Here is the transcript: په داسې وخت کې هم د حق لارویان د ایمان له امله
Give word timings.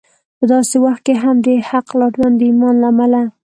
په 0.37 0.45
داسې 0.53 0.75
وخت 0.85 1.01
کې 1.07 1.13
هم 1.23 1.35
د 1.45 1.47
حق 1.69 1.87
لارویان 1.99 2.33
د 2.35 2.41
ایمان 2.49 2.75
له 2.81 2.87
امله 2.93 3.21